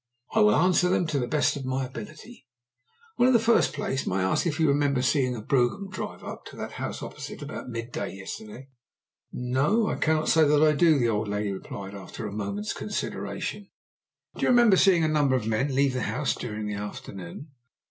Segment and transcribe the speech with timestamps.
[0.33, 2.47] "I will answer them to the best of my ability."
[3.19, 6.23] "Well, in the first place, may I ask if you remember seeing a brougham drive
[6.23, 8.69] up to that house opposite about mid day yesterday?"
[9.31, 13.69] "No, I cannot say that I do," the old lady replied after a moment's consideration.
[14.33, 17.49] "Do you remember seeing a number of men leave the house during the afternoon?"